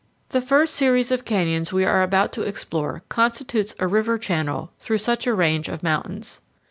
[0.29, 4.97] The first series of canyons we are about to explore constitutes a river channel through
[4.97, 6.41] such a range of mountains.